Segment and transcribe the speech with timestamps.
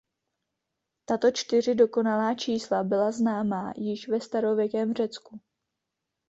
[1.05, 5.39] Tato čtyři dokonalá čísla byla známa již ve starověkém Řecku.